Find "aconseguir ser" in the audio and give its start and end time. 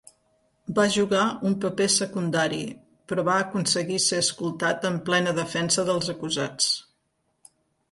3.43-4.21